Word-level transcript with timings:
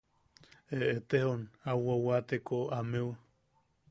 Eʼetejon 0.77 1.41
au 1.69 1.79
wawateko 1.87 2.57
ameu... 2.77 3.09